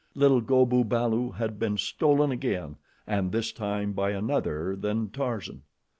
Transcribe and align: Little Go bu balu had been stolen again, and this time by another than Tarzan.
Little 0.15 0.41
Go 0.41 0.65
bu 0.65 0.83
balu 0.83 1.33
had 1.35 1.59
been 1.59 1.77
stolen 1.77 2.31
again, 2.31 2.77
and 3.05 3.31
this 3.31 3.51
time 3.51 3.93
by 3.93 4.09
another 4.09 4.75
than 4.75 5.11
Tarzan. 5.11 5.61